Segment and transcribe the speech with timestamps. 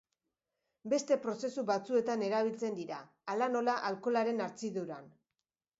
[0.93, 2.99] Beste prozesu batzuetan erabiltzen dira,
[3.35, 5.17] hala nola alkoholaren hartziduran.